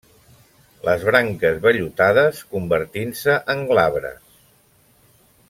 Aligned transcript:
Les 0.87 1.03
branques 1.09 1.59
vellutades, 1.65 2.41
convertint-se 2.55 3.37
en 3.55 3.63
glabres. 3.73 4.37